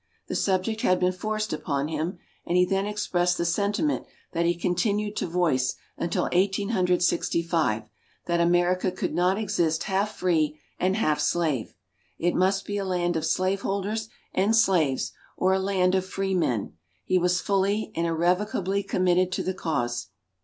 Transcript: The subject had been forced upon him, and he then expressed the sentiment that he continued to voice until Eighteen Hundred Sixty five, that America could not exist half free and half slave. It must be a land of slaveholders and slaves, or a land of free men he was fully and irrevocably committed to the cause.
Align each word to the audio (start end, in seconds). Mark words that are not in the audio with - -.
The 0.29 0.35
subject 0.35 0.81
had 0.81 0.99
been 0.99 1.11
forced 1.11 1.53
upon 1.53 1.87
him, 1.87 2.17
and 2.43 2.57
he 2.57 2.65
then 2.65 2.87
expressed 2.87 3.37
the 3.37 3.45
sentiment 3.45 4.07
that 4.31 4.47
he 4.47 4.55
continued 4.55 5.15
to 5.17 5.27
voice 5.27 5.75
until 5.95 6.27
Eighteen 6.31 6.69
Hundred 6.69 7.03
Sixty 7.03 7.43
five, 7.43 7.83
that 8.25 8.39
America 8.41 8.91
could 8.91 9.13
not 9.13 9.37
exist 9.37 9.83
half 9.83 10.15
free 10.15 10.59
and 10.79 10.95
half 10.95 11.19
slave. 11.19 11.75
It 12.17 12.33
must 12.33 12.65
be 12.65 12.77
a 12.79 12.83
land 12.83 13.15
of 13.15 13.27
slaveholders 13.27 14.09
and 14.33 14.55
slaves, 14.55 15.11
or 15.37 15.53
a 15.53 15.59
land 15.59 15.93
of 15.93 16.03
free 16.03 16.33
men 16.33 16.73
he 17.05 17.19
was 17.19 17.39
fully 17.39 17.91
and 17.93 18.07
irrevocably 18.07 18.81
committed 18.81 19.31
to 19.33 19.43
the 19.43 19.53
cause. 19.53 20.07